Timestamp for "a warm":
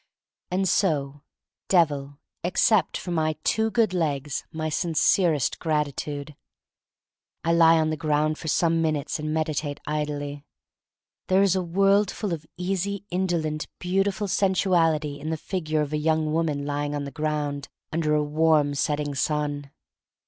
18.15-18.73